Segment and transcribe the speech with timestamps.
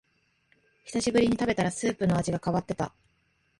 [0.85, 2.91] 久しぶりに食べたらスープの味が変わってた